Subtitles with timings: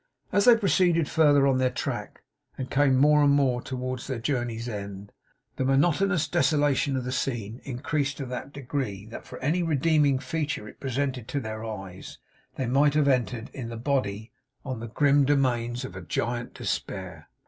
[0.31, 2.23] As they proceeded further on their track,
[2.57, 5.11] and came more and more towards their journey's end,
[5.57, 10.67] the monotonous desolation of the scene increased to that degree, that for any redeeming feature
[10.67, 12.17] it presented to their eyes,
[12.55, 14.31] they might have entered, in the body,
[14.65, 17.29] on the grim domains of Giant Despair.